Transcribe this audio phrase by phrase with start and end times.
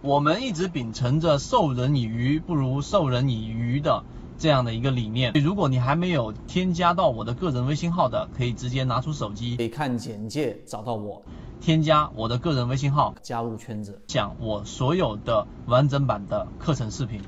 [0.00, 4.04] 我们一直秉承着授人以鱼不如授人以渔的
[4.38, 5.32] 这样的一个理念。
[5.32, 11.24] 如果你还没有添加到我的个人微信号的，可以直接拿出手机，可以看简介找到我，
[11.60, 17.20] 添加我的个人微信号，加入圈子，讲我所有的完整版的课程视频，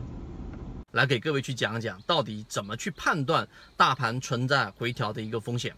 [0.93, 5.75] 来给各位去讲讲到底怎么去判断大盘存在回调的一个风险。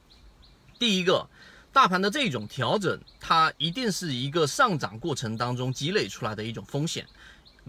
[0.78, 1.26] 第一个。
[1.72, 7.06] 大盘的这种调整，它一定是一个上涨过程当中积累出来的一种风险。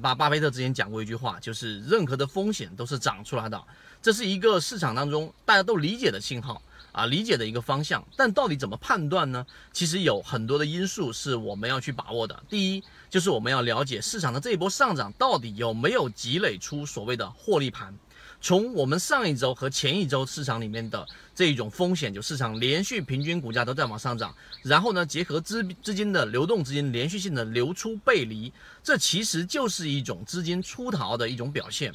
[0.01, 3.63] 巴巴菲特之前讲过一句话，就是任何的风险都是涨出来的，
[4.01, 6.61] 这是一个市场当中大家都理解的信号
[6.91, 8.05] 啊，理解的一个方向。
[8.17, 9.45] 但到底怎么判断呢？
[9.71, 12.43] 其实有很多的因素是我们要去把握的。
[12.49, 17.95] 第一，就是我们要了解市场的这一波上涨到底有没有积累出所谓的获利盘。
[18.43, 28.51] 从我们上一周和前一周市场里面的这一种风险，就市场连续平均股价都在往上涨，然后呢，结合资资金的流动资金连续性的流出背离，
[28.83, 31.93] 这其实就是一种资金出逃的一种表现。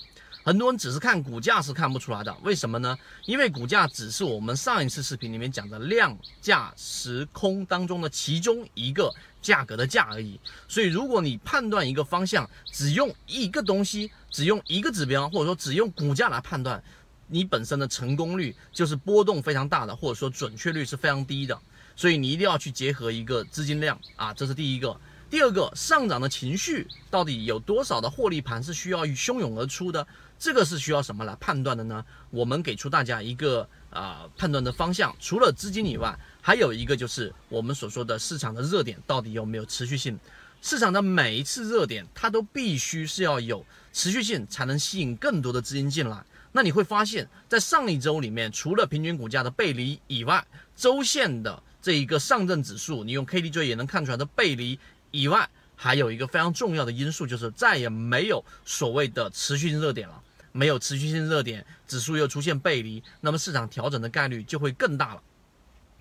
[0.49, 2.97] 很多人只是看股价是看不出来的，为什么呢？
[3.27, 10.41] 因为股价只是我们上一次视频里面讲的量价时空当中的其中一个价格的价而已。
[10.67, 16.83] 所以，如果你判断一个方向只用一个东西，只用一个指标，或者说只用股价来判断，
[17.27, 21.61] 你本身的成功率就是波动非常大的，或者说准确率是非常低的。
[21.95, 24.99] 所以，你一定要去结合一个资金量啊，这是第一个。
[25.31, 30.07] 第二个，上涨的情绪到底有多少的获利盘是需要汹涌而出的？
[30.39, 32.03] 这个是需要什么来判断的呢？
[32.31, 40.19] 我们给出大家一个啊判断的方向，除了资金以外，还有一个就是我们所说的市场的热点到底有没有持续性。
[40.63, 46.25] 市场的每一次热点，它都必须是要有持续性，才能吸引更多的资金进来。
[46.53, 54.79] 那你会发现在上一周里面，除了平均股价的背离以外，周线的这一个上证指数，你用 K D J 也能看出来的背离。
[55.11, 60.23] 以外，还有一个非常重要的因素，就是再也没有所谓的持续性热点了。
[60.51, 65.23] 没有持续性热点，指数又出现背离，那么市场调整的概率就会更大了。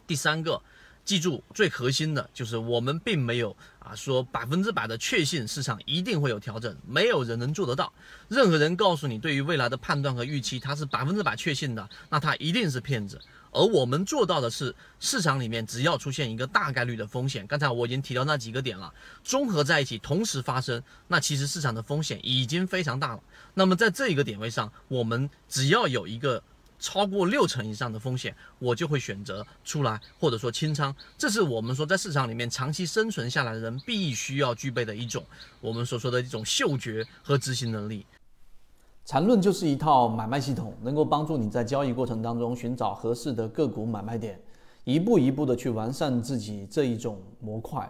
[0.07, 0.59] 第三个，
[1.07, 7.93] 记住最核心的就是我们并没有啊说百分之百的确信市场一定会有调整，没有人能做得到。
[8.27, 13.17] 任何人告诉你对于未来的判断和预期，他是百分之百确信的，那他一定是骗子。
[13.53, 23.23] 而我们做到的是，市场里面只要出现一个大概率的风险，刚才我已经提到那几个点了，综合在一起同时发生，那其实市场的风险已经非常大了。
[23.53, 26.43] 那么在这一个点位上，我们只要有一个
[26.79, 30.95] 超过六成以上的风险，我就会选择出来或者说清仓。
[31.17, 35.23] 这是我们说在市场里面长期生存下来的人必须要具备的一种
[35.61, 38.05] 我们所说的一种嗅觉和执行能力。
[39.05, 44.37] 缠论就是一套买卖系统，能够帮助你在交易过程当中寻找合适的个股买卖点，
[44.83, 47.89] 一步一步的去完善自己这一种模块，